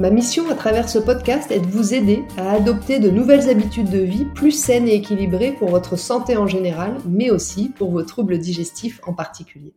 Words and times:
Ma 0.00 0.08
mission 0.08 0.48
à 0.48 0.54
travers 0.54 0.88
ce 0.88 0.98
podcast 0.98 1.50
est 1.50 1.60
de 1.60 1.66
vous 1.66 1.92
aider 1.92 2.24
à 2.38 2.52
adopter 2.52 3.00
de 3.00 3.10
nouvelles 3.10 3.50
habitudes 3.50 3.90
de 3.90 3.98
vie 3.98 4.24
plus 4.24 4.50
saines 4.50 4.88
et 4.88 4.94
équilibrées 4.94 5.52
pour 5.52 5.68
votre 5.68 5.96
santé 5.96 6.38
en 6.38 6.46
général, 6.46 6.96
mais 7.06 7.28
aussi 7.28 7.68
pour 7.68 7.90
vos 7.90 8.02
troubles 8.02 8.38
digestifs 8.38 9.02
en 9.06 9.12
particulier. 9.12 9.74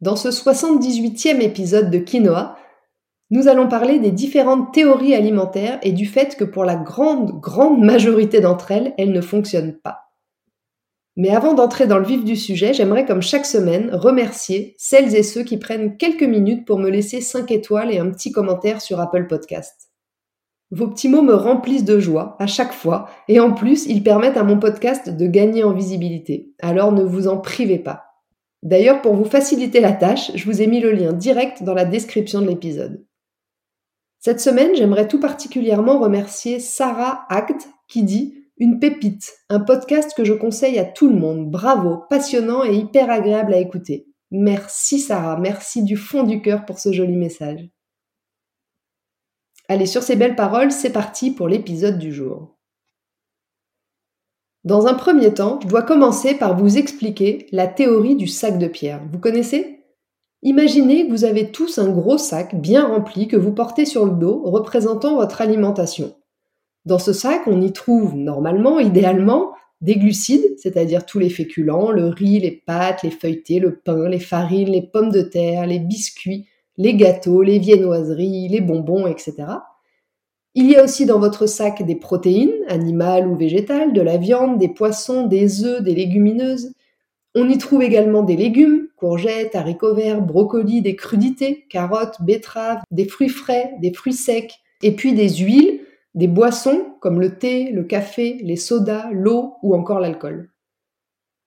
Dans 0.00 0.16
ce 0.16 0.30
78e 0.30 1.40
épisode 1.40 1.88
de 1.88 1.98
Quinoa, 1.98 2.58
nous 3.30 3.46
allons 3.46 3.68
parler 3.68 4.00
des 4.00 4.10
différentes 4.10 4.74
théories 4.74 5.14
alimentaires 5.14 5.78
et 5.82 5.92
du 5.92 6.06
fait 6.06 6.36
que 6.36 6.42
pour 6.42 6.64
la 6.64 6.74
grande, 6.74 7.40
grande 7.40 7.80
majorité 7.80 8.40
d'entre 8.40 8.72
elles, 8.72 8.92
elles 8.98 9.12
ne 9.12 9.20
fonctionnent 9.20 9.78
pas. 9.78 10.03
Mais 11.16 11.30
avant 11.30 11.54
d'entrer 11.54 11.86
dans 11.86 11.98
le 11.98 12.06
vif 12.06 12.24
du 12.24 12.34
sujet, 12.34 12.74
j'aimerais 12.74 13.06
comme 13.06 13.22
chaque 13.22 13.46
semaine 13.46 13.90
remercier 13.94 14.74
celles 14.78 15.14
et 15.14 15.22
ceux 15.22 15.44
qui 15.44 15.58
prennent 15.58 15.96
quelques 15.96 16.24
minutes 16.24 16.66
pour 16.66 16.78
me 16.78 16.90
laisser 16.90 17.20
5 17.20 17.50
étoiles 17.52 17.92
et 17.92 17.98
un 17.98 18.10
petit 18.10 18.32
commentaire 18.32 18.80
sur 18.80 19.00
Apple 19.00 19.26
Podcast. 19.28 19.90
Vos 20.70 20.88
petits 20.88 21.08
mots 21.08 21.22
me 21.22 21.34
remplissent 21.34 21.84
de 21.84 22.00
joie 22.00 22.36
à 22.40 22.48
chaque 22.48 22.72
fois 22.72 23.08
et 23.28 23.38
en 23.38 23.52
plus 23.52 23.86
ils 23.86 24.02
permettent 24.02 24.36
à 24.36 24.42
mon 24.42 24.58
podcast 24.58 25.08
de 25.08 25.26
gagner 25.28 25.62
en 25.62 25.72
visibilité. 25.72 26.52
Alors 26.60 26.90
ne 26.90 27.04
vous 27.04 27.28
en 27.28 27.38
privez 27.38 27.78
pas. 27.78 28.06
D'ailleurs 28.64 29.00
pour 29.00 29.14
vous 29.14 29.26
faciliter 29.26 29.78
la 29.78 29.92
tâche, 29.92 30.32
je 30.34 30.44
vous 30.46 30.62
ai 30.62 30.66
mis 30.66 30.80
le 30.80 30.90
lien 30.90 31.12
direct 31.12 31.62
dans 31.62 31.74
la 31.74 31.84
description 31.84 32.40
de 32.40 32.48
l'épisode. 32.48 33.04
Cette 34.18 34.40
semaine, 34.40 34.74
j'aimerais 34.74 35.06
tout 35.06 35.20
particulièrement 35.20 35.98
remercier 36.00 36.58
Sarah 36.58 37.26
Act 37.28 37.68
qui 37.88 38.02
dit 38.02 38.43
une 38.56 38.78
pépite, 38.78 39.32
un 39.48 39.60
podcast 39.60 40.12
que 40.16 40.24
je 40.24 40.32
conseille 40.32 40.78
à 40.78 40.84
tout 40.84 41.08
le 41.08 41.16
monde. 41.16 41.50
Bravo, 41.50 42.04
passionnant 42.08 42.64
et 42.64 42.74
hyper 42.74 43.10
agréable 43.10 43.54
à 43.54 43.58
écouter. 43.58 44.06
Merci 44.30 44.98
Sarah, 44.98 45.38
merci 45.38 45.82
du 45.82 45.96
fond 45.96 46.22
du 46.22 46.42
cœur 46.42 46.64
pour 46.64 46.78
ce 46.78 46.92
joli 46.92 47.16
message. 47.16 47.68
Allez, 49.68 49.86
sur 49.86 50.02
ces 50.02 50.16
belles 50.16 50.36
paroles, 50.36 50.72
c'est 50.72 50.92
parti 50.92 51.30
pour 51.30 51.48
l'épisode 51.48 51.98
du 51.98 52.12
jour. 52.12 52.58
Dans 54.62 54.86
un 54.86 54.94
premier 54.94 55.32
temps, 55.32 55.58
je 55.62 55.68
dois 55.68 55.82
commencer 55.82 56.34
par 56.34 56.56
vous 56.56 56.78
expliquer 56.78 57.46
la 57.52 57.66
théorie 57.66 58.16
du 58.16 58.26
sac 58.26 58.58
de 58.58 58.66
pierre. 58.66 59.02
Vous 59.12 59.18
connaissez? 59.18 59.84
Imaginez 60.42 61.06
que 61.06 61.10
vous 61.10 61.24
avez 61.24 61.50
tous 61.52 61.78
un 61.78 61.90
gros 61.90 62.18
sac 62.18 62.54
bien 62.60 62.86
rempli 62.86 63.28
que 63.28 63.36
vous 63.36 63.52
portez 63.52 63.86
sur 63.86 64.04
le 64.04 64.12
dos 64.12 64.42
représentant 64.44 65.16
votre 65.16 65.40
alimentation. 65.40 66.14
Dans 66.84 66.98
ce 66.98 67.12
sac, 67.12 67.42
on 67.46 67.60
y 67.60 67.72
trouve 67.72 68.14
normalement, 68.14 68.78
idéalement, 68.78 69.52
des 69.80 69.96
glucides, 69.96 70.54
c'est-à-dire 70.58 71.04
tous 71.06 71.18
les 71.18 71.30
féculents, 71.30 71.90
le 71.90 72.08
riz, 72.08 72.40
les 72.40 72.62
pâtes, 72.66 73.02
les 73.02 73.10
feuilletés, 73.10 73.58
le 73.58 73.76
pain, 73.76 74.08
les 74.08 74.18
farines, 74.18 74.70
les 74.70 74.82
pommes 74.82 75.10
de 75.10 75.22
terre, 75.22 75.66
les 75.66 75.78
biscuits, 75.78 76.46
les 76.76 76.94
gâteaux, 76.94 77.42
les 77.42 77.58
viennoiseries, 77.58 78.48
les 78.48 78.60
bonbons, 78.60 79.06
etc. 79.06 79.34
Il 80.54 80.70
y 80.70 80.76
a 80.76 80.84
aussi 80.84 81.04
dans 81.04 81.18
votre 81.18 81.46
sac 81.46 81.82
des 81.82 81.96
protéines, 81.96 82.54
animales 82.68 83.26
ou 83.26 83.36
végétales, 83.36 83.92
de 83.92 84.00
la 84.00 84.16
viande, 84.16 84.58
des 84.58 84.68
poissons, 84.68 85.26
des 85.26 85.64
œufs, 85.64 85.82
des 85.82 85.94
légumineuses. 85.94 86.72
On 87.34 87.48
y 87.48 87.58
trouve 87.58 87.82
également 87.82 88.22
des 88.22 88.36
légumes, 88.36 88.88
courgettes, 88.96 89.56
haricots 89.56 89.94
verts, 89.94 90.22
brocolis, 90.22 90.80
des 90.80 90.96
crudités, 90.96 91.66
carottes, 91.68 92.22
betteraves, 92.22 92.82
des 92.90 93.06
fruits 93.06 93.28
frais, 93.28 93.72
des 93.80 93.92
fruits 93.92 94.12
secs, 94.12 94.54
et 94.82 94.92
puis 94.92 95.14
des 95.14 95.28
huiles, 95.28 95.80
des 96.14 96.28
boissons 96.28 96.94
comme 97.00 97.20
le 97.20 97.38
thé, 97.38 97.70
le 97.70 97.84
café, 97.84 98.38
les 98.42 98.56
sodas, 98.56 99.10
l'eau 99.12 99.54
ou 99.62 99.74
encore 99.74 100.00
l'alcool. 100.00 100.50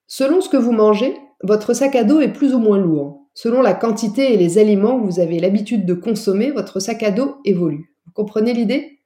Selon 0.06 0.40
ce 0.40 0.48
que 0.48 0.56
vous 0.56 0.72
mangez, 0.72 1.16
votre 1.42 1.74
sac 1.74 1.94
à 1.96 2.04
dos 2.04 2.20
est 2.20 2.32
plus 2.32 2.54
ou 2.54 2.58
moins 2.58 2.78
lourd. 2.78 3.26
Selon 3.34 3.62
la 3.62 3.74
quantité 3.74 4.32
et 4.32 4.36
les 4.36 4.58
aliments 4.58 4.98
que 4.98 5.06
vous 5.06 5.20
avez 5.20 5.38
l'habitude 5.38 5.86
de 5.86 5.94
consommer, 5.94 6.50
votre 6.50 6.80
sac 6.80 7.02
à 7.02 7.10
dos 7.10 7.36
évolue. 7.44 7.94
Vous 8.06 8.12
comprenez 8.12 8.52
l'idée? 8.52 9.00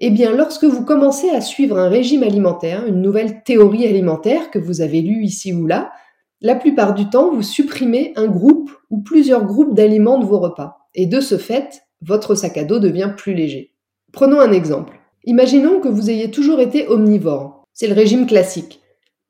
Eh 0.00 0.10
bien, 0.10 0.32
lorsque 0.34 0.64
vous 0.64 0.84
commencez 0.84 1.30
à 1.30 1.40
suivre 1.40 1.78
un 1.78 1.88
régime 1.88 2.22
alimentaire, 2.22 2.86
une 2.86 3.02
nouvelle 3.02 3.42
théorie 3.44 3.86
alimentaire 3.86 4.50
que 4.50 4.58
vous 4.58 4.80
avez 4.80 5.02
lue 5.02 5.22
ici 5.22 5.52
ou 5.52 5.66
là, 5.66 5.92
la 6.40 6.56
plupart 6.56 6.94
du 6.94 7.08
temps, 7.10 7.32
vous 7.32 7.42
supprimez 7.42 8.12
un 8.16 8.26
groupe 8.26 8.70
ou 8.90 9.02
plusieurs 9.02 9.44
groupes 9.44 9.74
d'aliments 9.74 10.18
de 10.18 10.26
vos 10.26 10.40
repas. 10.40 10.88
Et 10.94 11.06
de 11.06 11.20
ce 11.20 11.38
fait, 11.38 11.82
votre 12.00 12.34
sac 12.34 12.56
à 12.56 12.64
dos 12.64 12.80
devient 12.80 13.12
plus 13.16 13.34
léger. 13.34 13.74
Prenons 14.12 14.40
un 14.40 14.52
exemple. 14.52 14.98
Imaginons 15.26 15.80
que 15.80 15.88
vous 15.88 16.10
ayez 16.10 16.30
toujours 16.30 16.60
été 16.60 16.86
omnivore. 16.88 17.64
C'est 17.72 17.86
le 17.86 17.94
régime 17.94 18.26
classique. 18.26 18.80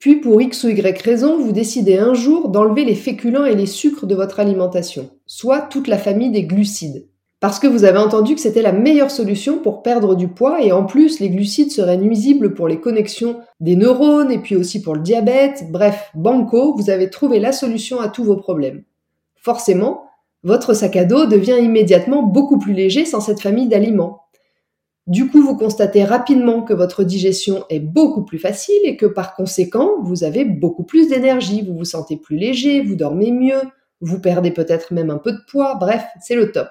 Puis 0.01 0.17
pour 0.17 0.43
X 0.43 0.65
ou 0.65 0.69
Y 0.69 1.01
raison, 1.03 1.39
vous 1.39 1.53
décidez 1.53 1.99
un 1.99 2.15
jour 2.15 2.49
d'enlever 2.49 2.85
les 2.85 2.97
féculents 2.97 3.45
et 3.45 3.55
les 3.55 3.67
sucres 3.67 4.07
de 4.07 4.15
votre 4.17 4.41
alimentation, 4.41 5.09
soit 5.25 5.63
toute 5.63 5.87
la 5.87 5.97
famille 5.97 6.33
des 6.33 6.43
glucides. 6.43 7.07
Parce 7.39 7.61
que 7.61 7.69
vous 7.69 7.85
avez 7.85 7.99
entendu 7.99 8.35
que 8.35 8.41
c'était 8.41 8.61
la 8.61 8.73
meilleure 8.73 9.11
solution 9.11 9.59
pour 9.59 9.83
perdre 9.83 10.17
du 10.17 10.27
poids 10.27 10.63
et 10.63 10.73
en 10.73 10.85
plus 10.85 11.21
les 11.21 11.31
glucides 11.31 11.71
seraient 11.71 11.97
nuisibles 11.97 12.55
pour 12.55 12.67
les 12.67 12.81
connexions 12.81 13.39
des 13.61 13.77
neurones 13.77 14.33
et 14.33 14.39
puis 14.39 14.57
aussi 14.57 14.83
pour 14.83 14.95
le 14.95 15.03
diabète. 15.03 15.71
Bref, 15.71 16.11
banco, 16.15 16.75
vous 16.75 16.91
avez 16.91 17.09
trouvé 17.09 17.39
la 17.39 17.53
solution 17.53 18.01
à 18.01 18.09
tous 18.09 18.25
vos 18.25 18.37
problèmes. 18.37 18.83
Forcément, 19.37 20.05
votre 20.43 20.75
sac 20.75 20.97
à 20.97 21.05
dos 21.05 21.27
devient 21.27 21.59
immédiatement 21.63 22.23
beaucoup 22.23 22.59
plus 22.59 22.73
léger 22.73 23.05
sans 23.05 23.21
cette 23.21 23.41
famille 23.41 23.69
d'aliments. 23.69 24.24
Du 25.07 25.29
coup, 25.29 25.43
vous 25.43 25.57
constatez 25.57 26.03
rapidement 26.03 26.63
que 26.63 26.73
votre 26.73 27.05
digestion 27.05 27.67
est 27.69 27.81
beaucoup 27.81 28.25
plus 28.25 28.39
facile 28.39 28.81
et 28.85 28.97
que 28.97 29.05
par 29.05 29.35
conséquent, 29.35 30.03
vous 30.03 30.25
avez 30.25 30.47
beaucoup 30.47 30.85
plus 30.85 31.09
d'énergie, 31.09 31.61
vous 31.61 31.77
vous 31.77 31.85
sentez 31.85 32.17
plus 32.17 32.39
léger, 32.39 32.81
vous 32.81 32.97
dormez 32.97 33.31
mieux, 33.31 33.61
vous 34.01 34.19
perdez 34.19 34.51
peut-être 34.51 34.95
même 34.95 35.11
un 35.11 35.19
peu 35.19 35.33
de 35.33 35.41
poids, 35.51 35.75
bref, 35.75 36.05
c'est 36.23 36.37
le 36.37 36.53
top. 36.53 36.69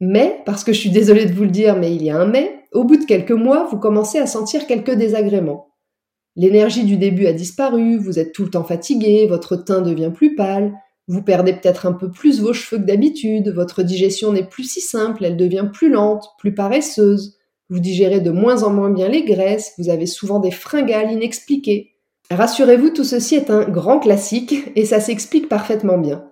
Mais, 0.00 0.40
parce 0.46 0.62
que 0.62 0.72
je 0.72 0.78
suis 0.78 0.90
désolée 0.90 1.26
de 1.26 1.32
vous 1.32 1.42
le 1.42 1.50
dire, 1.50 1.76
mais 1.76 1.94
il 1.94 2.02
y 2.02 2.10
a 2.10 2.18
un 2.18 2.26
mais, 2.26 2.60
au 2.72 2.84
bout 2.84 2.96
de 2.96 3.04
quelques 3.04 3.32
mois, 3.32 3.66
vous 3.70 3.78
commencez 3.78 4.18
à 4.18 4.26
sentir 4.26 4.66
quelques 4.66 4.94
désagréments. 4.94 5.68
L'énergie 6.36 6.84
du 6.84 6.96
début 6.96 7.26
a 7.26 7.32
disparu, 7.32 7.96
vous 7.96 8.18
êtes 8.20 8.32
tout 8.32 8.44
le 8.44 8.50
temps 8.50 8.64
fatigué, 8.64 9.26
votre 9.26 9.56
teint 9.56 9.80
devient 9.80 10.12
plus 10.14 10.36
pâle, 10.36 10.74
vous 11.08 11.22
perdez 11.22 11.52
peut-être 11.52 11.86
un 11.86 11.92
peu 11.92 12.10
plus 12.10 12.40
vos 12.40 12.52
cheveux 12.52 12.80
que 12.80 12.86
d'habitude, 12.86 13.50
votre 13.50 13.82
digestion 13.82 14.32
n'est 14.32 14.46
plus 14.46 14.64
si 14.64 14.80
simple, 14.80 15.24
elle 15.24 15.36
devient 15.36 15.68
plus 15.72 15.90
lente, 15.90 16.26
plus 16.38 16.54
paresseuse, 16.54 17.36
vous 17.68 17.78
digérez 17.78 18.20
de 18.20 18.30
moins 18.30 18.62
en 18.62 18.70
moins 18.70 18.90
bien 18.90 19.08
les 19.08 19.24
graisses, 19.24 19.72
vous 19.78 19.88
avez 19.88 20.06
souvent 20.06 20.40
des 20.40 20.50
fringales 20.50 21.12
inexpliquées. 21.12 21.92
Rassurez-vous, 22.30 22.90
tout 22.90 23.04
ceci 23.04 23.36
est 23.36 23.50
un 23.50 23.68
grand 23.68 24.00
classique 24.00 24.72
et 24.74 24.84
ça 24.84 25.00
s'explique 25.00 25.48
parfaitement 25.48 25.98
bien. 25.98 26.24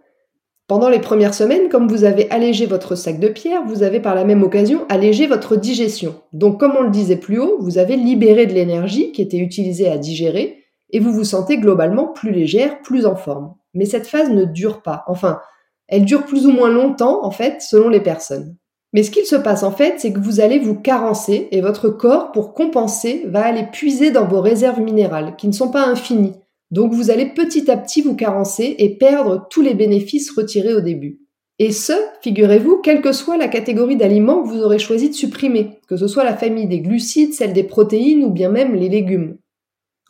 Pendant 0.67 0.89
les 0.89 0.99
premières 0.99 1.35
semaines, 1.35 1.69
comme 1.69 1.89
vous 1.89 2.05
avez 2.05 2.31
allégé 2.31 2.67
votre 2.67 2.95
sac 2.95 3.21
de 3.21 3.29
pierre, 3.29 3.65
vous 3.67 3.83
avez 3.83 4.01
par 4.01 4.15
la 4.15 4.25
même 4.25 4.43
occasion 4.43 4.87
allégé 4.89 5.27
votre 5.27 5.57
digestion. 5.57 6.15
Donc 6.33 6.59
comme 6.59 6.75
on 6.77 6.83
le 6.83 6.91
disait 6.91 7.17
plus 7.17 7.39
haut, 7.39 7.59
vous 7.61 7.79
avez 7.79 7.97
libéré 7.97 8.47
de 8.47 8.55
l'énergie 8.55 9.13
qui 9.13 9.23
était 9.23 9.39
utilisée 9.39 9.89
à 9.89 9.99
digérer 9.99 10.65
et 10.91 11.01
vous 11.01 11.13
vous 11.13 11.25
sentez 11.25 11.59
globalement 11.59 12.09
plus 12.09 12.33
légère, 12.33 12.81
plus 12.81 13.05
en 13.05 13.15
forme. 13.15 13.55
Mais 13.75 13.85
cette 13.85 14.07
phase 14.07 14.31
ne 14.31 14.45
dure 14.45 14.83
pas. 14.83 15.05
Enfin, 15.07 15.41
elle 15.89 16.05
dure 16.05 16.25
plus 16.25 16.47
ou 16.47 16.53
moins 16.53 16.71
longtemps, 16.71 17.25
en 17.25 17.31
fait, 17.31 17.61
selon 17.61 17.89
les 17.89 18.01
personnes. 18.01 18.57
Mais 18.95 19.03
ce 19.03 19.11
qu'il 19.11 19.27
se 19.27 19.35
passe 19.35 19.65
en 19.65 19.73
fait, 19.73 19.95
c'est 19.99 20.13
que 20.13 20.21
vous 20.21 20.41
allez 20.41 20.61
vous 20.61 20.77
carencer 20.77 21.49
et 21.51 21.61
votre 21.61 21.89
corps, 21.89 22.31
pour 22.31 22.55
compenser, 22.55 23.25
va 23.27 23.45
aller 23.45 23.67
puiser 23.73 24.13
dans 24.13 24.27
vos 24.27 24.41
réserves 24.41 24.81
minérales, 24.81 25.35
qui 25.37 25.49
ne 25.49 25.53
sont 25.53 25.71
pas 25.71 25.85
infinies. 25.85 26.37
Donc 26.71 26.93
vous 26.93 27.11
allez 27.11 27.27
petit 27.27 27.71
à 27.71 27.77
petit 27.77 28.03
vous 28.03 28.15
carencer 28.15 28.77
et 28.79 28.97
perdre 28.97 29.49
tous 29.51 29.63
les 29.63 29.75
bénéfices 29.75 30.31
retirés 30.31 30.75
au 30.75 30.81
début. 30.81 31.21
Et 31.59 31.73
ce, 31.73 31.93
figurez-vous, 32.23 32.79
quelle 32.83 33.01
que 33.01 33.13
soit 33.13 33.37
la 33.37 33.49
catégorie 33.49 33.97
d'aliments 33.97 34.43
que 34.43 34.49
vous 34.49 34.63
aurez 34.63 34.79
choisi 34.79 35.09
de 35.09 35.15
supprimer, 35.15 35.79
que 35.89 35.97
ce 35.97 36.07
soit 36.07 36.25
la 36.25 36.37
famille 36.37 36.67
des 36.67 36.81
glucides, 36.81 37.35
celle 37.35 37.53
des 37.53 37.65
protéines 37.65 38.25
ou 38.25 38.31
bien 38.31 38.49
même 38.49 38.75
les 38.75 38.89
légumes. 38.89 39.39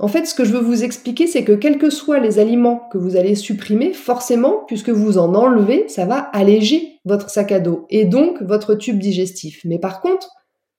En 0.00 0.08
fait, 0.08 0.26
ce 0.26 0.34
que 0.34 0.44
je 0.44 0.52
veux 0.52 0.60
vous 0.60 0.82
expliquer, 0.82 1.28
c'est 1.28 1.44
que 1.44 1.52
quels 1.52 1.78
que 1.78 1.88
soient 1.88 2.18
les 2.18 2.40
aliments 2.40 2.88
que 2.90 2.98
vous 2.98 3.16
allez 3.16 3.36
supprimer, 3.36 3.92
forcément, 3.92 4.64
puisque 4.66 4.90
vous 4.90 5.18
en 5.18 5.34
enlevez, 5.34 5.88
ça 5.88 6.04
va 6.04 6.18
alléger 6.18 6.98
votre 7.04 7.30
sac 7.30 7.52
à 7.52 7.60
dos 7.60 7.86
et 7.90 8.04
donc 8.04 8.42
votre 8.42 8.74
tube 8.74 8.98
digestif. 8.98 9.60
Mais 9.64 9.78
par 9.78 10.00
contre, 10.00 10.28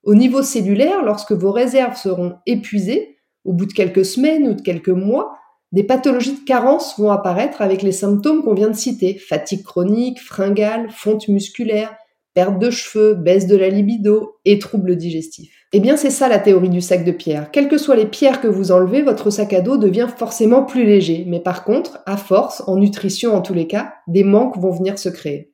au 0.04 0.16
niveau 0.16 0.44
cellulaire, 0.44 1.02
lorsque 1.04 1.32
vos 1.32 1.52
réserves 1.52 1.96
seront 1.96 2.36
épuisées, 2.46 3.18
au 3.46 3.54
bout 3.54 3.68
de 3.68 3.74
quelques 3.74 4.06
semaines 4.06 4.50
ou 4.50 4.54
de 4.54 4.62
quelques 4.62 4.90
mois, 4.90 5.38
des 5.72 5.84
pathologies 5.84 6.40
de 6.40 6.46
carence 6.46 7.00
vont 7.00 7.12
apparaître 7.12 7.62
avec 7.62 7.82
les 7.84 7.92
symptômes 7.92 8.44
qu'on 8.44 8.54
vient 8.54 8.70
de 8.70 8.76
citer. 8.76 9.18
Fatigue 9.18 9.64
chronique, 9.64 10.22
fringale, 10.22 10.90
fonte 10.90 11.28
musculaire, 11.28 11.96
perte 12.34 12.60
de 12.60 12.70
cheveux, 12.70 13.14
baisse 13.14 13.48
de 13.48 13.56
la 13.56 13.70
libido 13.70 14.36
et 14.44 14.60
troubles 14.60 14.98
digestifs. 14.98 15.55
Eh 15.74 15.80
bien, 15.80 15.98
c'est 15.98 16.10
ça 16.10 16.30
la 16.30 16.40
théorie 16.40 16.70
du 16.70 16.82
sac 16.82 17.04
de 17.04 17.12
pierre. 17.12 17.52
Quelles 17.52 17.68
que 17.68 17.78
soient 17.78 17.96
les 17.96 18.06
pierres 18.06 18.40
que 18.40 18.48
vous 18.48 18.72
enlevez, 18.72 19.02
votre 19.02 19.30
sac 19.30 19.52
à 19.54 19.62
dos 19.62 19.78
devient 19.78 20.08
forcément 20.16 20.64
plus 20.64 20.86
léger. 20.86 21.26
Mais 21.28 21.40
par 21.40 21.64
contre, 21.64 22.00
à 22.06 22.18
force, 22.18 22.64
en 22.68 22.78
nutrition 22.78 23.36
en 23.36 23.42
tous 23.42 23.54
les 23.54 23.68
cas, 23.68 23.94
des 24.08 24.24
manques 24.24 24.58
vont 24.58 24.72
venir 24.72 24.98
se 25.00 25.10
créer. 25.10 25.52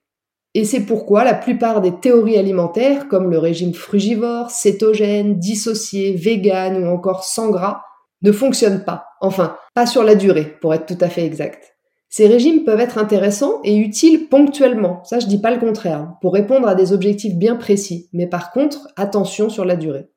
Et 0.53 0.65
c'est 0.65 0.81
pourquoi 0.81 1.23
la 1.23 1.33
plupart 1.33 1.81
des 1.81 1.97
théories 1.99 2.37
alimentaires, 2.37 3.07
comme 3.07 3.31
le 3.31 3.37
régime 3.37 3.73
frugivore, 3.73 4.51
cétogène, 4.51 5.39
dissocié, 5.39 6.13
vegan 6.13 6.83
ou 6.83 6.87
encore 6.87 7.23
sans 7.23 7.49
gras, 7.49 7.81
ne 8.21 8.33
fonctionnent 8.33 8.83
pas. 8.83 9.05
Enfin, 9.21 9.55
pas 9.73 9.85
sur 9.85 10.03
la 10.03 10.15
durée, 10.15 10.57
pour 10.59 10.73
être 10.73 10.85
tout 10.85 11.03
à 11.03 11.09
fait 11.09 11.25
exact. 11.25 11.70
Ces 12.13 12.27
régimes 12.27 12.65
peuvent 12.65 12.81
être 12.81 12.97
intéressants 12.97 13.61
et 13.63 13.77
utiles 13.77 14.27
ponctuellement, 14.27 14.99
ça 15.05 15.19
je 15.19 15.27
dis 15.27 15.39
pas 15.39 15.49
le 15.49 15.61
contraire, 15.61 16.15
pour 16.19 16.33
répondre 16.33 16.67
à 16.67 16.75
des 16.75 16.91
objectifs 16.91 17.35
bien 17.35 17.55
précis, 17.55 18.09
mais 18.11 18.27
par 18.27 18.51
contre, 18.51 18.89
attention 18.97 19.47
sur 19.47 19.63
la 19.63 19.77
durée. 19.77 20.09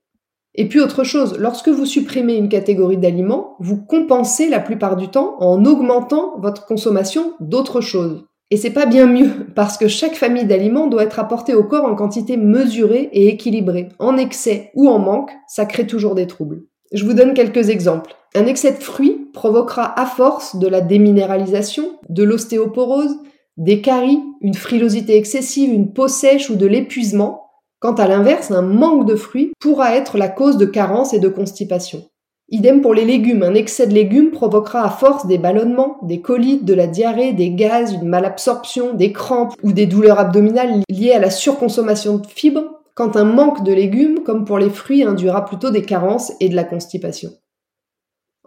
Et 0.56 0.68
puis 0.68 0.80
autre 0.80 1.04
chose, 1.04 1.36
lorsque 1.38 1.68
vous 1.68 1.86
supprimez 1.86 2.34
une 2.34 2.48
catégorie 2.48 2.96
d'aliments, 2.96 3.54
vous 3.60 3.80
compensez 3.80 4.48
la 4.48 4.58
plupart 4.58 4.96
du 4.96 5.06
temps 5.06 5.36
en 5.38 5.64
augmentant 5.64 6.34
votre 6.40 6.66
consommation 6.66 7.34
d'autres 7.38 7.80
choses. 7.80 8.24
Et 8.50 8.56
c'est 8.56 8.70
pas 8.70 8.86
bien 8.86 9.06
mieux, 9.06 9.30
parce 9.54 9.78
que 9.78 9.86
chaque 9.86 10.16
famille 10.16 10.46
d'aliments 10.46 10.88
doit 10.88 11.04
être 11.04 11.20
apportée 11.20 11.54
au 11.54 11.62
corps 11.62 11.84
en 11.84 11.94
quantité 11.94 12.36
mesurée 12.36 13.08
et 13.12 13.28
équilibrée. 13.28 13.90
En 14.00 14.16
excès 14.16 14.72
ou 14.74 14.88
en 14.88 14.98
manque, 14.98 15.30
ça 15.46 15.64
crée 15.64 15.86
toujours 15.86 16.16
des 16.16 16.26
troubles. 16.26 16.64
Je 16.94 17.04
vous 17.04 17.12
donne 17.12 17.34
quelques 17.34 17.70
exemples. 17.70 18.14
Un 18.36 18.46
excès 18.46 18.70
de 18.70 18.80
fruits 18.80 19.28
provoquera 19.32 20.00
à 20.00 20.06
force 20.06 20.54
de 20.54 20.68
la 20.68 20.80
déminéralisation, 20.80 21.98
de 22.08 22.22
l'ostéoporose, 22.22 23.16
des 23.56 23.80
caries, 23.80 24.22
une 24.40 24.54
frilosité 24.54 25.16
excessive, 25.16 25.72
une 25.72 25.92
peau 25.92 26.06
sèche 26.06 26.50
ou 26.50 26.54
de 26.54 26.66
l'épuisement. 26.66 27.50
Quant 27.80 27.94
à 27.94 28.06
l'inverse, 28.06 28.52
un 28.52 28.62
manque 28.62 29.06
de 29.06 29.16
fruits 29.16 29.52
pourra 29.58 29.96
être 29.96 30.16
la 30.16 30.28
cause 30.28 30.56
de 30.56 30.66
carences 30.66 31.12
et 31.12 31.18
de 31.18 31.28
constipation. 31.28 32.04
Idem 32.50 32.80
pour 32.80 32.94
les 32.94 33.04
légumes. 33.04 33.42
Un 33.42 33.54
excès 33.54 33.88
de 33.88 33.94
légumes 33.94 34.30
provoquera 34.30 34.84
à 34.84 34.90
force 34.90 35.26
des 35.26 35.38
ballonnements, 35.38 35.96
des 36.02 36.20
colites, 36.20 36.64
de 36.64 36.74
la 36.74 36.86
diarrhée, 36.86 37.32
des 37.32 37.50
gaz, 37.50 37.92
une 37.92 38.08
malabsorption, 38.08 38.94
des 38.94 39.12
crampes 39.12 39.54
ou 39.64 39.72
des 39.72 39.86
douleurs 39.86 40.20
abdominales 40.20 40.82
liées 40.88 41.12
à 41.12 41.18
la 41.18 41.30
surconsommation 41.30 42.18
de 42.18 42.26
fibres, 42.28 42.83
quand 42.94 43.16
un 43.16 43.24
manque 43.24 43.64
de 43.64 43.72
légumes, 43.72 44.22
comme 44.24 44.44
pour 44.44 44.58
les 44.58 44.70
fruits, 44.70 45.02
induira 45.02 45.44
plutôt 45.44 45.70
des 45.70 45.82
carences 45.82 46.32
et 46.40 46.48
de 46.48 46.56
la 46.56 46.64
constipation. 46.64 47.30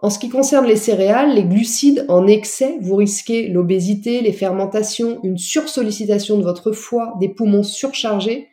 En 0.00 0.10
ce 0.10 0.18
qui 0.18 0.28
concerne 0.28 0.66
les 0.66 0.76
céréales, 0.76 1.34
les 1.34 1.44
glucides 1.44 2.06
en 2.08 2.26
excès, 2.26 2.78
vous 2.80 2.96
risquez 2.96 3.48
l'obésité, 3.48 4.20
les 4.20 4.32
fermentations, 4.32 5.18
une 5.24 5.38
sursollicitation 5.38 6.38
de 6.38 6.44
votre 6.44 6.72
foie, 6.72 7.14
des 7.20 7.28
poumons 7.28 7.64
surchargés, 7.64 8.48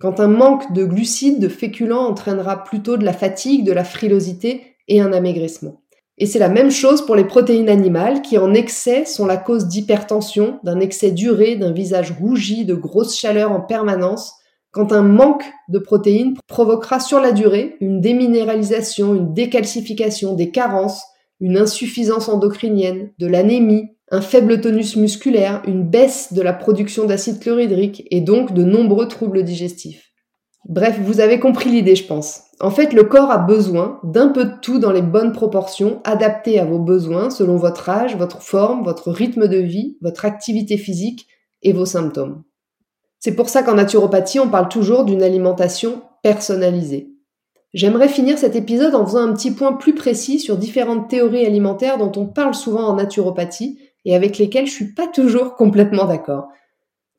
quand 0.00 0.18
un 0.18 0.28
manque 0.28 0.72
de 0.72 0.84
glucides, 0.84 1.38
de 1.38 1.48
féculents 1.48 2.08
entraînera 2.08 2.64
plutôt 2.64 2.96
de 2.96 3.04
la 3.04 3.12
fatigue, 3.12 3.64
de 3.64 3.72
la 3.72 3.84
frilosité 3.84 4.62
et 4.88 5.00
un 5.00 5.12
amaigrissement. 5.12 5.82
Et 6.18 6.26
c'est 6.26 6.38
la 6.38 6.48
même 6.48 6.70
chose 6.70 7.06
pour 7.06 7.16
les 7.16 7.24
protéines 7.24 7.68
animales 7.68 8.20
qui 8.20 8.36
en 8.36 8.52
excès 8.52 9.04
sont 9.04 9.26
la 9.26 9.36
cause 9.36 9.68
d'hypertension, 9.68 10.58
d'un 10.64 10.80
excès 10.80 11.12
duré, 11.12 11.56
d'un 11.56 11.72
visage 11.72 12.12
rougi, 12.12 12.64
de 12.64 12.74
grosses 12.74 13.16
chaleurs 13.16 13.52
en 13.52 13.60
permanence, 13.60 14.39
quand 14.72 14.92
un 14.92 15.02
manque 15.02 15.44
de 15.68 15.78
protéines 15.78 16.36
provoquera 16.46 17.00
sur 17.00 17.20
la 17.20 17.32
durée 17.32 17.76
une 17.80 18.00
déminéralisation, 18.00 19.14
une 19.14 19.34
décalcification, 19.34 20.34
des 20.34 20.50
carences, 20.50 21.02
une 21.40 21.56
insuffisance 21.56 22.28
endocrinienne, 22.28 23.10
de 23.18 23.26
l'anémie, 23.26 23.88
un 24.10 24.20
faible 24.20 24.60
tonus 24.60 24.96
musculaire, 24.96 25.62
une 25.66 25.88
baisse 25.88 26.32
de 26.32 26.42
la 26.42 26.52
production 26.52 27.06
d'acide 27.06 27.40
chlorhydrique 27.40 28.06
et 28.10 28.20
donc 28.20 28.52
de 28.52 28.64
nombreux 28.64 29.08
troubles 29.08 29.42
digestifs. 29.42 30.10
Bref, 30.68 30.98
vous 31.02 31.20
avez 31.20 31.40
compris 31.40 31.70
l'idée, 31.70 31.96
je 31.96 32.04
pense. 32.04 32.42
En 32.60 32.70
fait, 32.70 32.92
le 32.92 33.04
corps 33.04 33.30
a 33.30 33.38
besoin 33.38 33.98
d'un 34.04 34.28
peu 34.28 34.44
de 34.44 34.54
tout 34.60 34.78
dans 34.78 34.92
les 34.92 35.02
bonnes 35.02 35.32
proportions, 35.32 36.00
adaptées 36.04 36.60
à 36.60 36.66
vos 36.66 36.78
besoins 36.78 37.30
selon 37.30 37.56
votre 37.56 37.88
âge, 37.88 38.16
votre 38.16 38.42
forme, 38.42 38.84
votre 38.84 39.10
rythme 39.10 39.48
de 39.48 39.56
vie, 39.56 39.96
votre 40.02 40.26
activité 40.26 40.76
physique 40.76 41.26
et 41.62 41.72
vos 41.72 41.86
symptômes. 41.86 42.42
C'est 43.20 43.36
pour 43.36 43.50
ça 43.50 43.62
qu'en 43.62 43.74
naturopathie, 43.74 44.40
on 44.40 44.48
parle 44.48 44.68
toujours 44.68 45.04
d'une 45.04 45.22
alimentation 45.22 46.02
personnalisée. 46.22 47.10
J'aimerais 47.74 48.08
finir 48.08 48.38
cet 48.38 48.56
épisode 48.56 48.94
en 48.94 49.06
faisant 49.06 49.28
un 49.28 49.32
petit 49.34 49.52
point 49.52 49.74
plus 49.74 49.94
précis 49.94 50.40
sur 50.40 50.56
différentes 50.56 51.08
théories 51.08 51.46
alimentaires 51.46 51.98
dont 51.98 52.10
on 52.16 52.26
parle 52.26 52.54
souvent 52.54 52.88
en 52.88 52.96
naturopathie 52.96 53.78
et 54.04 54.16
avec 54.16 54.38
lesquelles 54.38 54.66
je 54.66 54.72
suis 54.72 54.94
pas 54.94 55.06
toujours 55.06 55.54
complètement 55.54 56.06
d'accord. 56.06 56.48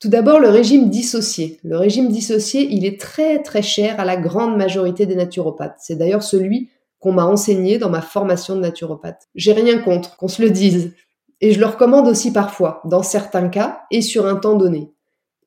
Tout 0.01 0.09
d'abord, 0.09 0.39
le 0.39 0.49
régime 0.49 0.89
dissocié. 0.89 1.59
Le 1.63 1.77
régime 1.77 2.09
dissocié, 2.09 2.67
il 2.71 2.85
est 2.85 2.99
très 2.99 3.43
très 3.43 3.61
cher 3.61 3.99
à 3.99 4.05
la 4.05 4.17
grande 4.17 4.57
majorité 4.57 5.05
des 5.05 5.15
naturopathes. 5.15 5.77
C'est 5.77 5.95
d'ailleurs 5.95 6.23
celui 6.23 6.69
qu'on 6.99 7.13
m'a 7.13 7.25
enseigné 7.25 7.77
dans 7.77 7.89
ma 7.89 8.01
formation 8.01 8.55
de 8.55 8.61
naturopathe. 8.61 9.27
J'ai 9.35 9.53
rien 9.53 9.77
contre, 9.77 10.17
qu'on 10.17 10.27
se 10.27 10.41
le 10.41 10.49
dise. 10.49 10.93
Et 11.39 11.51
je 11.51 11.59
le 11.59 11.67
recommande 11.67 12.07
aussi 12.07 12.33
parfois, 12.33 12.81
dans 12.85 13.03
certains 13.03 13.49
cas 13.49 13.81
et 13.91 14.01
sur 14.01 14.25
un 14.25 14.35
temps 14.35 14.55
donné. 14.55 14.91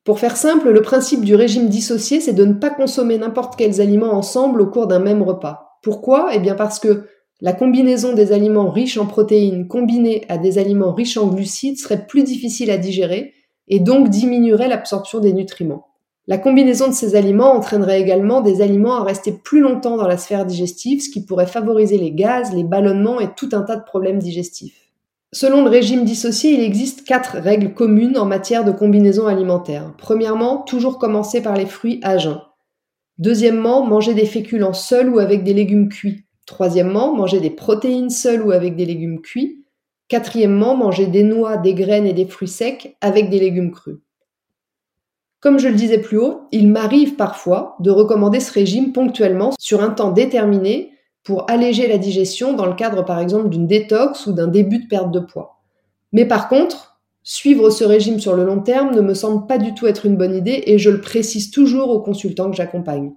Pour 0.05 0.19
faire 0.19 0.37
simple, 0.37 0.69
le 0.69 0.83
principe 0.83 1.25
du 1.25 1.33
régime 1.33 1.67
dissocié, 1.67 2.21
c'est 2.21 2.33
de 2.33 2.45
ne 2.45 2.53
pas 2.53 2.69
consommer 2.69 3.17
n'importe 3.17 3.55
quels 3.55 3.81
aliments 3.81 4.13
ensemble 4.13 4.61
au 4.61 4.67
cours 4.67 4.85
d'un 4.85 4.99
même 4.99 5.23
repas. 5.23 5.79
Pourquoi? 5.81 6.29
Eh 6.31 6.37
bien 6.37 6.53
parce 6.53 6.77
que 6.77 7.07
la 7.41 7.53
combinaison 7.53 8.13
des 8.13 8.31
aliments 8.31 8.69
riches 8.69 8.99
en 8.99 9.07
protéines 9.07 9.67
combinés 9.67 10.23
à 10.29 10.37
des 10.37 10.59
aliments 10.59 10.93
riches 10.93 11.17
en 11.17 11.25
glucides 11.25 11.79
serait 11.79 12.05
plus 12.05 12.23
difficile 12.23 12.69
à 12.69 12.77
digérer 12.77 13.33
et 13.67 13.79
donc 13.79 14.09
diminuerait 14.09 14.67
l'absorption 14.67 15.19
des 15.19 15.33
nutriments. 15.33 15.87
La 16.27 16.37
combinaison 16.37 16.87
de 16.87 16.93
ces 16.93 17.15
aliments 17.15 17.53
entraînerait 17.53 17.99
également 17.99 18.41
des 18.41 18.61
aliments 18.61 18.97
à 18.97 19.03
rester 19.03 19.31
plus 19.31 19.59
longtemps 19.59 19.97
dans 19.97 20.07
la 20.07 20.17
sphère 20.17 20.45
digestive, 20.45 21.01
ce 21.01 21.09
qui 21.09 21.25
pourrait 21.25 21.47
favoriser 21.47 21.97
les 21.97 22.11
gaz, 22.11 22.53
les 22.53 22.63
ballonnements 22.63 23.19
et 23.19 23.33
tout 23.35 23.49
un 23.53 23.63
tas 23.63 23.75
de 23.75 23.83
problèmes 23.83 24.19
digestifs. 24.19 24.84
Selon 25.31 25.63
le 25.63 25.69
régime 25.69 26.05
dissocié, 26.05 26.51
il 26.51 26.61
existe 26.61 27.05
quatre 27.05 27.37
règles 27.37 27.73
communes 27.73 28.17
en 28.17 28.25
matière 28.25 28.63
de 28.63 28.71
combinaison 28.71 29.27
alimentaire. 29.27 29.93
Premièrement, 29.97 30.59
toujours 30.59 30.97
commencer 30.97 31.41
par 31.41 31.55
les 31.55 31.65
fruits 31.65 31.99
à 32.03 32.17
jeun. 32.17 32.39
Deuxièmement, 33.17 33.85
manger 33.85 34.13
des 34.13 34.25
féculents 34.25 34.73
seuls 34.73 35.09
ou 35.09 35.19
avec 35.19 35.43
des 35.43 35.53
légumes 35.53 35.89
cuits. 35.89 36.25
Troisièmement, 36.45 37.13
manger 37.13 37.39
des 37.39 37.49
protéines 37.49 38.09
seules 38.09 38.41
ou 38.41 38.51
avec 38.51 38.75
des 38.75 38.85
légumes 38.85 39.21
cuits. 39.21 39.65
Quatrièmement, 40.07 40.75
manger 40.75 41.07
des 41.07 41.23
noix, 41.23 41.57
des 41.57 41.73
graines 41.73 42.05
et 42.05 42.13
des 42.13 42.27
fruits 42.27 42.47
secs 42.47 42.95
avec 43.01 43.29
des 43.29 43.39
légumes 43.39 43.71
crus. 43.71 43.97
Comme 45.39 45.59
je 45.59 45.67
le 45.67 45.75
disais 45.75 45.99
plus 45.99 46.17
haut, 46.17 46.47
il 46.51 46.69
m'arrive 46.69 47.15
parfois 47.15 47.75
de 47.79 47.91
recommander 47.91 48.39
ce 48.39 48.51
régime 48.51 48.93
ponctuellement 48.93 49.51
sur 49.59 49.81
un 49.81 49.89
temps 49.89 50.11
déterminé 50.11 50.91
pour 51.25 51.49
alléger 51.49 51.87
la 51.87 51.97
digestion 51.97 52.53
dans 52.53 52.67
le 52.67 52.75
cadre 52.75 53.03
par 53.03 53.19
exemple 53.19 53.49
d'une 53.49 53.67
détox 53.67 54.27
ou 54.27 54.31
d'un 54.31 54.47
début 54.47 54.77
de 54.77 54.87
perte 54.87 55.11
de 55.11 55.19
poids. 55.19 55.59
Mais 56.13 56.25
par 56.25 56.47
contre, 56.47 56.99
suivre 57.23 57.71
ce 57.71 57.83
régime 57.83 58.19
sur 58.19 58.35
le 58.35 58.45
long 58.45 58.61
terme 58.61 58.95
ne 58.95 59.01
me 59.01 59.15
semble 59.15 59.47
pas 59.47 59.57
du 59.57 59.73
tout 59.73 59.87
être 59.87 60.05
une 60.05 60.15
bonne 60.15 60.35
idée 60.35 60.63
et 60.67 60.77
je 60.77 60.91
le 60.91 61.01
précise 61.01 61.49
toujours 61.49 61.89
aux 61.89 61.99
consultants 61.99 62.49
que 62.49 62.55
j'accompagne. 62.55 63.11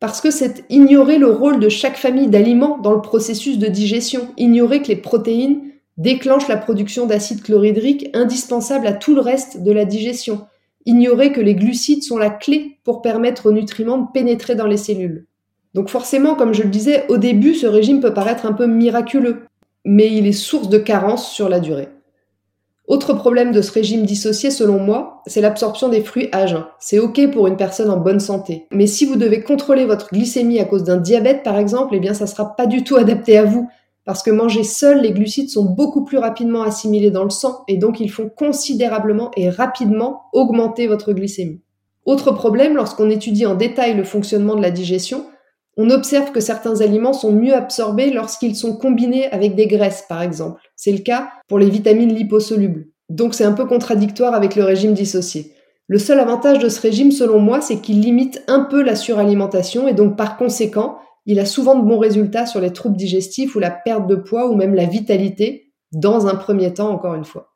Parce 0.00 0.22
que 0.22 0.30
c'est 0.30 0.64
ignorer 0.70 1.18
le 1.18 1.30
rôle 1.30 1.60
de 1.60 1.68
chaque 1.68 1.98
famille 1.98 2.28
d'aliments 2.28 2.78
dans 2.78 2.94
le 2.94 3.02
processus 3.02 3.58
de 3.58 3.66
digestion, 3.66 4.28
ignorer 4.38 4.80
que 4.80 4.88
les 4.88 4.96
protéines 4.96 5.60
déclenchent 5.98 6.48
la 6.48 6.56
production 6.56 7.04
d'acide 7.04 7.42
chlorhydrique 7.42 8.08
indispensable 8.14 8.86
à 8.86 8.94
tout 8.94 9.14
le 9.14 9.20
reste 9.20 9.62
de 9.62 9.70
la 9.70 9.84
digestion, 9.84 10.46
ignorer 10.86 11.30
que 11.30 11.42
les 11.42 11.54
glucides 11.54 12.02
sont 12.02 12.16
la 12.16 12.30
clé 12.30 12.78
pour 12.84 13.02
permettre 13.02 13.44
aux 13.44 13.52
nutriments 13.52 13.98
de 13.98 14.06
pénétrer 14.14 14.54
dans 14.54 14.66
les 14.66 14.78
cellules. 14.78 15.26
Donc 15.74 15.88
forcément, 15.88 16.34
comme 16.34 16.52
je 16.52 16.62
le 16.62 16.68
disais, 16.68 17.04
au 17.08 17.16
début, 17.16 17.54
ce 17.54 17.66
régime 17.66 18.00
peut 18.00 18.14
paraître 18.14 18.46
un 18.46 18.52
peu 18.52 18.66
miraculeux, 18.66 19.42
mais 19.84 20.12
il 20.12 20.26
est 20.26 20.32
source 20.32 20.68
de 20.68 20.78
carences 20.78 21.30
sur 21.30 21.48
la 21.48 21.60
durée. 21.60 21.88
Autre 22.88 23.12
problème 23.12 23.52
de 23.52 23.62
ce 23.62 23.70
régime 23.70 24.04
dissocié, 24.04 24.50
selon 24.50 24.80
moi, 24.80 25.22
c'est 25.26 25.40
l'absorption 25.40 25.88
des 25.88 26.00
fruits 26.02 26.28
à 26.32 26.46
jeun. 26.46 26.64
C'est 26.80 26.98
ok 26.98 27.30
pour 27.30 27.46
une 27.46 27.56
personne 27.56 27.88
en 27.88 27.96
bonne 27.96 28.18
santé. 28.18 28.66
Mais 28.72 28.88
si 28.88 29.04
vous 29.04 29.14
devez 29.14 29.44
contrôler 29.44 29.84
votre 29.84 30.08
glycémie 30.08 30.58
à 30.58 30.64
cause 30.64 30.82
d'un 30.82 30.96
diabète, 30.96 31.44
par 31.44 31.56
exemple, 31.56 31.94
eh 31.94 32.00
bien, 32.00 32.14
ça 32.14 32.26
sera 32.26 32.56
pas 32.56 32.66
du 32.66 32.82
tout 32.82 32.96
adapté 32.96 33.38
à 33.38 33.44
vous. 33.44 33.68
Parce 34.04 34.24
que 34.24 34.32
manger 34.32 34.64
seul, 34.64 35.02
les 35.02 35.12
glucides 35.12 35.50
sont 35.50 35.66
beaucoup 35.66 36.04
plus 36.04 36.18
rapidement 36.18 36.62
assimilés 36.62 37.12
dans 37.12 37.22
le 37.22 37.30
sang 37.30 37.62
et 37.68 37.76
donc 37.76 38.00
ils 38.00 38.10
font 38.10 38.28
considérablement 38.28 39.30
et 39.36 39.50
rapidement 39.50 40.22
augmenter 40.32 40.88
votre 40.88 41.12
glycémie. 41.12 41.60
Autre 42.06 42.32
problème, 42.32 42.74
lorsqu'on 42.74 43.08
étudie 43.08 43.46
en 43.46 43.54
détail 43.54 43.94
le 43.94 44.02
fonctionnement 44.02 44.56
de 44.56 44.62
la 44.62 44.72
digestion, 44.72 45.26
on 45.76 45.90
observe 45.90 46.32
que 46.32 46.40
certains 46.40 46.80
aliments 46.80 47.12
sont 47.12 47.32
mieux 47.32 47.54
absorbés 47.54 48.10
lorsqu'ils 48.10 48.56
sont 48.56 48.76
combinés 48.76 49.30
avec 49.30 49.54
des 49.54 49.66
graisses, 49.66 50.04
par 50.08 50.22
exemple. 50.22 50.60
C'est 50.76 50.92
le 50.92 50.98
cas 50.98 51.30
pour 51.48 51.58
les 51.58 51.70
vitamines 51.70 52.14
liposolubles. 52.14 52.86
Donc 53.08 53.34
c'est 53.34 53.44
un 53.44 53.52
peu 53.52 53.66
contradictoire 53.66 54.34
avec 54.34 54.56
le 54.56 54.64
régime 54.64 54.94
dissocié. 54.94 55.52
Le 55.88 55.98
seul 55.98 56.20
avantage 56.20 56.60
de 56.60 56.68
ce 56.68 56.80
régime, 56.80 57.10
selon 57.10 57.40
moi, 57.40 57.60
c'est 57.60 57.80
qu'il 57.80 58.00
limite 58.00 58.44
un 58.46 58.60
peu 58.60 58.82
la 58.82 58.94
suralimentation 58.94 59.88
et 59.88 59.94
donc 59.94 60.16
par 60.16 60.36
conséquent, 60.36 60.98
il 61.26 61.40
a 61.40 61.46
souvent 61.46 61.74
de 61.74 61.84
bons 61.84 61.98
résultats 61.98 62.46
sur 62.46 62.60
les 62.60 62.72
troubles 62.72 62.96
digestifs 62.96 63.56
ou 63.56 63.58
la 63.58 63.70
perte 63.70 64.06
de 64.06 64.14
poids 64.14 64.48
ou 64.48 64.54
même 64.54 64.74
la 64.74 64.86
vitalité, 64.86 65.72
dans 65.92 66.26
un 66.28 66.36
premier 66.36 66.72
temps 66.72 66.90
encore 66.90 67.14
une 67.14 67.24
fois. 67.24 67.49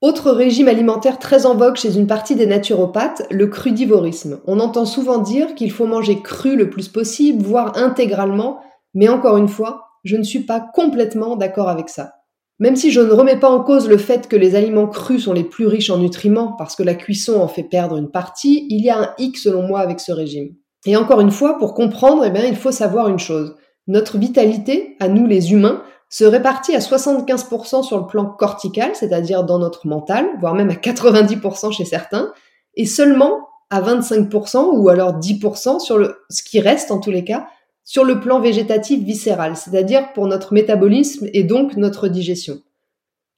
Autre 0.00 0.30
régime 0.30 0.68
alimentaire 0.68 1.18
très 1.18 1.44
en 1.44 1.54
vogue 1.54 1.76
chez 1.76 1.98
une 1.98 2.06
partie 2.06 2.34
des 2.34 2.46
naturopathes, 2.46 3.26
le 3.30 3.48
crudivorisme. 3.48 4.40
On 4.46 4.58
entend 4.58 4.86
souvent 4.86 5.18
dire 5.18 5.54
qu'il 5.54 5.70
faut 5.70 5.84
manger 5.84 6.22
cru 6.22 6.56
le 6.56 6.70
plus 6.70 6.88
possible, 6.88 7.44
voire 7.44 7.76
intégralement, 7.76 8.60
mais 8.94 9.10
encore 9.10 9.36
une 9.36 9.48
fois, 9.48 9.88
je 10.04 10.16
ne 10.16 10.22
suis 10.22 10.40
pas 10.40 10.60
complètement 10.72 11.36
d'accord 11.36 11.68
avec 11.68 11.90
ça. 11.90 12.14
Même 12.60 12.76
si 12.76 12.90
je 12.90 13.00
ne 13.00 13.12
remets 13.12 13.38
pas 13.38 13.50
en 13.50 13.62
cause 13.62 13.90
le 13.90 13.98
fait 13.98 14.26
que 14.26 14.36
les 14.36 14.54
aliments 14.54 14.86
crus 14.86 15.24
sont 15.24 15.34
les 15.34 15.44
plus 15.44 15.66
riches 15.66 15.90
en 15.90 15.98
nutriments 15.98 16.54
parce 16.56 16.76
que 16.76 16.82
la 16.82 16.94
cuisson 16.94 17.38
en 17.38 17.48
fait 17.48 17.62
perdre 17.62 17.98
une 17.98 18.10
partie, 18.10 18.66
il 18.70 18.82
y 18.82 18.88
a 18.88 18.98
un 18.98 19.10
hic 19.18 19.36
selon 19.36 19.66
moi 19.66 19.80
avec 19.80 20.00
ce 20.00 20.12
régime. 20.12 20.54
Et 20.86 20.96
encore 20.96 21.20
une 21.20 21.30
fois, 21.30 21.58
pour 21.58 21.74
comprendre, 21.74 22.24
eh 22.24 22.30
bien, 22.30 22.46
il 22.46 22.56
faut 22.56 22.72
savoir 22.72 23.08
une 23.08 23.18
chose. 23.18 23.54
Notre 23.86 24.16
vitalité, 24.16 24.96
à 24.98 25.08
nous 25.08 25.26
les 25.26 25.52
humains, 25.52 25.82
se 26.10 26.24
répartit 26.24 26.74
à 26.74 26.80
75% 26.80 27.84
sur 27.84 27.98
le 27.98 28.06
plan 28.06 28.26
cortical, 28.26 28.90
c'est-à-dire 28.94 29.44
dans 29.44 29.58
notre 29.58 29.86
mental, 29.86 30.26
voire 30.40 30.54
même 30.54 30.70
à 30.70 30.74
90% 30.74 31.72
chez 31.72 31.84
certains, 31.84 32.32
et 32.74 32.84
seulement 32.84 33.48
à 33.70 33.80
25% 33.80 34.76
ou 34.76 34.88
alors 34.88 35.18
10% 35.18 35.78
sur 35.78 35.98
le, 35.98 36.16
ce 36.28 36.42
qui 36.42 36.60
reste 36.60 36.90
en 36.90 36.98
tous 36.98 37.12
les 37.12 37.24
cas, 37.24 37.46
sur 37.84 38.04
le 38.04 38.20
plan 38.20 38.40
végétatif 38.40 39.02
viscéral, 39.02 39.56
c'est-à-dire 39.56 40.12
pour 40.12 40.26
notre 40.26 40.52
métabolisme 40.52 41.28
et 41.32 41.44
donc 41.44 41.76
notre 41.76 42.08
digestion. 42.08 42.60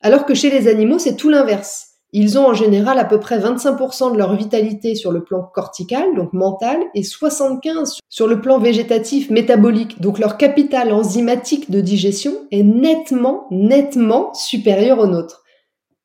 Alors 0.01 0.25
que 0.25 0.35
chez 0.35 0.51
les 0.51 0.67
animaux, 0.67 0.99
c'est 0.99 1.17
tout 1.17 1.29
l'inverse. 1.29 1.92
Ils 2.15 2.39
ont 2.39 2.47
en 2.47 2.55
général 2.55 2.99
à 2.99 3.07
peu 3.07 3.19
près 3.19 3.39
25% 3.39 4.13
de 4.13 4.19
leur 4.19 4.37
vitalité 4.37 4.95
sur 4.95 5.13
le 5.13 5.25
plan 5.25 5.43
cortical, 5.43 6.15
donc 6.15 6.35
mental, 6.35 6.79
et 6.95 7.01
75% 7.01 7.99
sur 8.09 8.27
le 8.27 8.41
plan 8.41 8.59
végétatif 8.59 9.31
métabolique. 9.31 10.01
Donc 10.01 10.19
leur 10.19 10.37
capital 10.37 10.93
enzymatique 10.93 11.71
de 11.71 11.81
digestion 11.81 12.33
est 12.51 12.63
nettement, 12.63 13.47
nettement 13.51 14.35
supérieur 14.35 14.99
au 14.99 15.07
nôtre. 15.07 15.43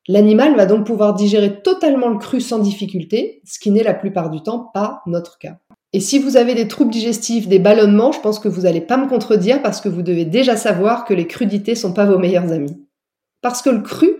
L'animal 0.08 0.56
va 0.56 0.64
donc 0.64 0.86
pouvoir 0.86 1.14
digérer 1.14 1.60
totalement 1.60 2.08
le 2.08 2.16
cru 2.16 2.40
sans 2.40 2.58
difficulté, 2.58 3.42
ce 3.44 3.58
qui 3.58 3.70
n'est 3.70 3.82
la 3.82 3.92
plupart 3.92 4.30
du 4.30 4.42
temps 4.42 4.70
pas 4.72 5.02
notre 5.06 5.36
cas. 5.36 5.58
Et 5.92 6.00
si 6.00 6.18
vous 6.18 6.38
avez 6.38 6.54
des 6.54 6.68
troubles 6.68 6.90
digestifs, 6.90 7.48
des 7.48 7.58
ballonnements, 7.58 8.12
je 8.12 8.20
pense 8.20 8.38
que 8.38 8.48
vous 8.48 8.62
n'allez 8.62 8.80
pas 8.80 8.96
me 8.96 9.08
contredire 9.08 9.60
parce 9.60 9.82
que 9.82 9.90
vous 9.90 10.02
devez 10.02 10.24
déjà 10.24 10.56
savoir 10.56 11.04
que 11.04 11.12
les 11.12 11.26
crudités 11.26 11.74
sont 11.74 11.92
pas 11.92 12.06
vos 12.06 12.18
meilleurs 12.18 12.52
amis. 12.52 12.76
Parce 13.42 13.60
que 13.60 13.70
le 13.70 13.80
cru, 13.80 14.16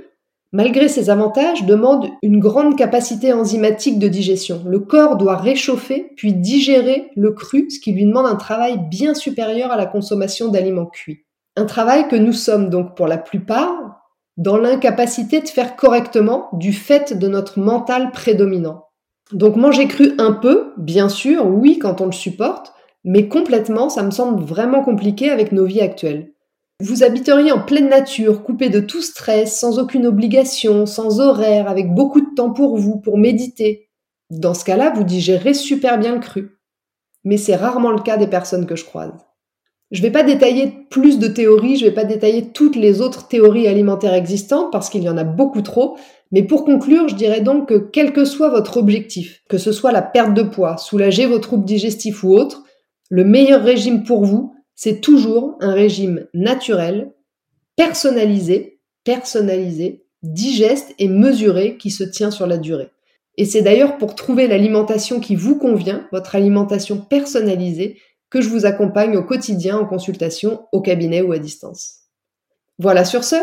Malgré 0.52 0.88
ses 0.88 1.10
avantages, 1.10 1.66
demande 1.66 2.08
une 2.22 2.38
grande 2.38 2.76
capacité 2.76 3.34
enzymatique 3.34 3.98
de 3.98 4.08
digestion. 4.08 4.62
Le 4.64 4.80
corps 4.80 5.16
doit 5.16 5.36
réchauffer 5.36 6.12
puis 6.16 6.32
digérer 6.32 7.10
le 7.16 7.32
cru, 7.32 7.68
ce 7.70 7.78
qui 7.78 7.92
lui 7.92 8.06
demande 8.06 8.24
un 8.26 8.36
travail 8.36 8.78
bien 8.90 9.12
supérieur 9.12 9.70
à 9.70 9.76
la 9.76 9.84
consommation 9.84 10.48
d'aliments 10.48 10.86
cuits. 10.86 11.26
Un 11.56 11.66
travail 11.66 12.08
que 12.08 12.16
nous 12.16 12.32
sommes 12.32 12.70
donc 12.70 12.96
pour 12.96 13.06
la 13.06 13.18
plupart 13.18 13.98
dans 14.38 14.56
l'incapacité 14.56 15.40
de 15.40 15.48
faire 15.48 15.76
correctement 15.76 16.48
du 16.54 16.72
fait 16.72 17.18
de 17.18 17.28
notre 17.28 17.58
mental 17.58 18.10
prédominant. 18.12 18.84
Donc 19.32 19.56
manger 19.56 19.86
cru 19.86 20.14
un 20.16 20.32
peu, 20.32 20.72
bien 20.78 21.10
sûr, 21.10 21.44
oui 21.46 21.78
quand 21.78 22.00
on 22.00 22.06
le 22.06 22.12
supporte, 22.12 22.72
mais 23.04 23.28
complètement, 23.28 23.90
ça 23.90 24.02
me 24.02 24.10
semble 24.10 24.42
vraiment 24.42 24.82
compliqué 24.82 25.30
avec 25.30 25.52
nos 25.52 25.66
vies 25.66 25.82
actuelles. 25.82 26.32
Vous 26.80 27.02
habiteriez 27.02 27.50
en 27.50 27.60
pleine 27.60 27.88
nature, 27.88 28.44
coupé 28.44 28.68
de 28.68 28.78
tout 28.78 29.02
stress, 29.02 29.58
sans 29.58 29.80
aucune 29.80 30.06
obligation, 30.06 30.86
sans 30.86 31.18
horaire, 31.18 31.68
avec 31.68 31.92
beaucoup 31.92 32.20
de 32.20 32.34
temps 32.36 32.52
pour 32.52 32.76
vous, 32.76 33.00
pour 33.00 33.18
méditer. 33.18 33.88
Dans 34.30 34.54
ce 34.54 34.64
cas-là, 34.64 34.92
vous 34.94 35.02
digérez 35.02 35.54
super 35.54 35.98
bien 35.98 36.14
le 36.14 36.20
cru. 36.20 36.60
Mais 37.24 37.36
c'est 37.36 37.56
rarement 37.56 37.90
le 37.90 38.00
cas 38.00 38.16
des 38.16 38.28
personnes 38.28 38.64
que 38.64 38.76
je 38.76 38.84
croise. 38.84 39.12
Je 39.90 40.00
ne 40.00 40.06
vais 40.06 40.12
pas 40.12 40.22
détailler 40.22 40.72
plus 40.88 41.18
de 41.18 41.26
théories, 41.26 41.78
je 41.78 41.84
ne 41.84 41.90
vais 41.90 41.94
pas 41.94 42.04
détailler 42.04 42.52
toutes 42.52 42.76
les 42.76 43.00
autres 43.00 43.26
théories 43.26 43.66
alimentaires 43.66 44.14
existantes 44.14 44.70
parce 44.70 44.88
qu'il 44.88 45.02
y 45.02 45.08
en 45.08 45.18
a 45.18 45.24
beaucoup 45.24 45.62
trop, 45.62 45.96
mais 46.30 46.44
pour 46.44 46.64
conclure, 46.64 47.08
je 47.08 47.16
dirais 47.16 47.40
donc 47.40 47.70
que 47.70 47.78
quel 47.78 48.12
que 48.12 48.24
soit 48.24 48.50
votre 48.50 48.76
objectif, 48.76 49.42
que 49.48 49.58
ce 49.58 49.72
soit 49.72 49.90
la 49.90 50.02
perte 50.02 50.34
de 50.34 50.42
poids, 50.42 50.76
soulager 50.76 51.26
vos 51.26 51.38
troubles 51.40 51.64
digestifs 51.64 52.22
ou 52.22 52.34
autres, 52.34 52.62
le 53.08 53.24
meilleur 53.24 53.62
régime 53.62 54.04
pour 54.04 54.24
vous, 54.24 54.54
c'est 54.80 55.00
toujours 55.00 55.56
un 55.58 55.72
régime 55.72 56.28
naturel, 56.34 57.12
personnalisé, 57.74 58.78
personnalisé, 59.02 60.04
digeste 60.22 60.94
et 61.00 61.08
mesuré 61.08 61.76
qui 61.78 61.90
se 61.90 62.04
tient 62.04 62.30
sur 62.30 62.46
la 62.46 62.58
durée. 62.58 62.90
Et 63.36 63.44
c'est 63.44 63.62
d'ailleurs 63.62 63.98
pour 63.98 64.14
trouver 64.14 64.46
l'alimentation 64.46 65.18
qui 65.18 65.34
vous 65.34 65.58
convient, 65.58 66.06
votre 66.12 66.36
alimentation 66.36 66.96
personnalisée, 66.96 67.98
que 68.30 68.40
je 68.40 68.48
vous 68.48 68.66
accompagne 68.66 69.16
au 69.16 69.24
quotidien 69.24 69.78
en 69.78 69.84
consultation, 69.84 70.66
au 70.70 70.80
cabinet 70.80 71.22
ou 71.22 71.32
à 71.32 71.40
distance. 71.40 72.02
Voilà, 72.78 73.04
sur 73.04 73.24
ce, 73.24 73.34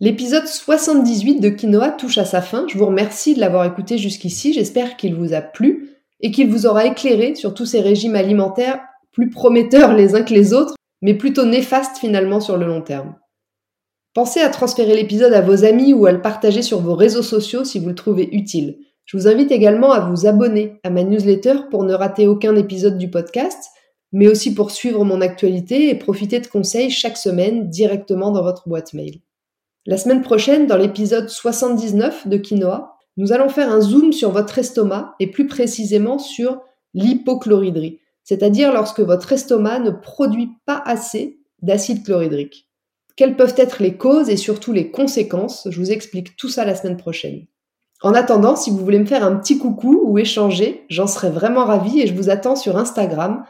l'épisode 0.00 0.46
78 0.46 1.40
de 1.40 1.48
Quinoa 1.48 1.92
touche 1.92 2.18
à 2.18 2.26
sa 2.26 2.42
fin. 2.42 2.66
Je 2.68 2.76
vous 2.76 2.86
remercie 2.86 3.34
de 3.34 3.40
l'avoir 3.40 3.64
écouté 3.64 3.96
jusqu'ici. 3.96 4.52
J'espère 4.52 4.98
qu'il 4.98 5.14
vous 5.14 5.32
a 5.32 5.40
plu 5.40 5.96
et 6.20 6.30
qu'il 6.30 6.50
vous 6.50 6.66
aura 6.66 6.84
éclairé 6.84 7.36
sur 7.36 7.54
tous 7.54 7.64
ces 7.64 7.80
régimes 7.80 8.16
alimentaires 8.16 8.82
plus 9.14 9.30
prometteurs 9.30 9.94
les 9.94 10.14
uns 10.14 10.22
que 10.22 10.34
les 10.34 10.52
autres, 10.52 10.74
mais 11.00 11.14
plutôt 11.14 11.46
néfastes 11.46 11.98
finalement 11.98 12.40
sur 12.40 12.58
le 12.58 12.66
long 12.66 12.82
terme. 12.82 13.14
Pensez 14.12 14.40
à 14.40 14.48
transférer 14.48 14.94
l'épisode 14.94 15.32
à 15.32 15.40
vos 15.40 15.64
amis 15.64 15.92
ou 15.92 16.06
à 16.06 16.12
le 16.12 16.20
partager 16.20 16.62
sur 16.62 16.80
vos 16.80 16.94
réseaux 16.94 17.22
sociaux 17.22 17.64
si 17.64 17.78
vous 17.78 17.88
le 17.88 17.94
trouvez 17.94 18.28
utile. 18.32 18.78
Je 19.06 19.16
vous 19.16 19.28
invite 19.28 19.52
également 19.52 19.92
à 19.92 20.00
vous 20.00 20.26
abonner 20.26 20.80
à 20.82 20.90
ma 20.90 21.02
newsletter 21.02 21.54
pour 21.70 21.84
ne 21.84 21.94
rater 21.94 22.26
aucun 22.26 22.56
épisode 22.56 22.98
du 22.98 23.10
podcast, 23.10 23.70
mais 24.12 24.28
aussi 24.28 24.54
pour 24.54 24.70
suivre 24.70 25.04
mon 25.04 25.20
actualité 25.20 25.90
et 25.90 25.94
profiter 25.94 26.40
de 26.40 26.46
conseils 26.46 26.90
chaque 26.90 27.16
semaine 27.16 27.68
directement 27.70 28.30
dans 28.30 28.42
votre 28.42 28.68
boîte 28.68 28.94
mail. 28.94 29.20
La 29.86 29.96
semaine 29.96 30.22
prochaine, 30.22 30.66
dans 30.66 30.76
l'épisode 30.76 31.28
79 31.28 32.28
de 32.28 32.36
Quinoa, 32.36 32.96
nous 33.16 33.32
allons 33.32 33.48
faire 33.48 33.70
un 33.70 33.80
zoom 33.80 34.12
sur 34.12 34.30
votre 34.30 34.58
estomac 34.58 35.14
et 35.20 35.30
plus 35.30 35.46
précisément 35.46 36.18
sur 36.18 36.60
l'hypochloridrie 36.94 38.00
c'est-à-dire 38.24 38.72
lorsque 38.72 39.00
votre 39.00 39.32
estomac 39.32 39.78
ne 39.78 39.90
produit 39.90 40.50
pas 40.66 40.82
assez 40.84 41.38
d'acide 41.62 42.04
chlorhydrique. 42.04 42.68
Quelles 43.16 43.36
peuvent 43.36 43.54
être 43.56 43.80
les 43.80 43.96
causes 43.96 44.28
et 44.28 44.36
surtout 44.36 44.72
les 44.72 44.90
conséquences? 44.90 45.68
Je 45.70 45.78
vous 45.78 45.92
explique 45.92 46.36
tout 46.36 46.48
ça 46.48 46.64
la 46.64 46.74
semaine 46.74 46.96
prochaine. 46.96 47.46
En 48.02 48.12
attendant, 48.12 48.56
si 48.56 48.70
vous 48.70 48.78
voulez 48.78 48.98
me 48.98 49.06
faire 49.06 49.24
un 49.24 49.36
petit 49.36 49.58
coucou 49.58 50.00
ou 50.04 50.18
échanger, 50.18 50.84
j'en 50.90 51.06
serais 51.06 51.30
vraiment 51.30 51.64
ravie 51.64 52.00
et 52.00 52.06
je 52.06 52.14
vous 52.14 52.28
attends 52.28 52.56
sur 52.56 52.76
Instagram, 52.76 53.44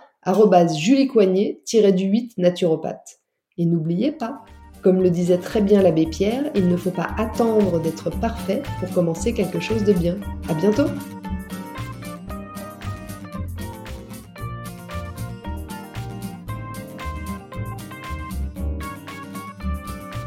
juliecoignet-du 0.76 2.04
8 2.04 2.38
naturopathe. 2.38 3.21
Et 3.57 3.66
n'oubliez 3.66 4.12
pas, 4.12 4.45
comme 4.83 5.02
le 5.02 5.11
disait 5.11 5.38
très 5.38 5.62
bien 5.62 5.83
l'abbé 5.83 6.07
Pierre, 6.07 6.50
il 6.54 6.69
ne 6.69 6.76
faut 6.76 6.90
pas 6.90 7.09
attendre 7.16 7.81
d'être 7.81 8.11
parfait 8.21 8.62
pour 8.81 8.90
commencer 8.90 9.33
quelque 9.33 9.61
chose 9.61 9.83
de 9.83 9.93
bien. 9.93 10.19
À 10.49 10.54
bientôt! 10.54 10.87